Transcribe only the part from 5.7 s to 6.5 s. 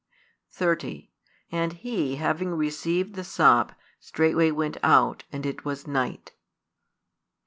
night.